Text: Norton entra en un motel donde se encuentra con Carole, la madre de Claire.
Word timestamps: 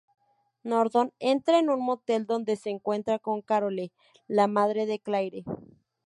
Norton 0.63 1.13
entra 1.19 1.59
en 1.59 1.69
un 1.69 1.79
motel 1.85 2.25
donde 2.25 2.55
se 2.55 2.71
encuentra 2.71 3.19
con 3.19 3.43
Carole, 3.43 3.91
la 4.27 4.47
madre 4.47 4.87
de 4.87 4.97
Claire. 4.97 5.43